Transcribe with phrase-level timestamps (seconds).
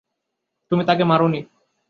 [0.71, 1.41] তুমি তাকে মারোনি।